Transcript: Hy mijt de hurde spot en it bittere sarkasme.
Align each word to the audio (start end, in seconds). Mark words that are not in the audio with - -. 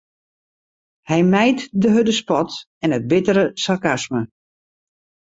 Hy 1.09 1.19
mijt 1.33 1.61
de 1.81 1.87
hurde 1.93 2.11
spot 2.19 2.51
en 2.83 2.93
it 2.97 3.07
bittere 3.11 3.43
sarkasme. 3.63 4.19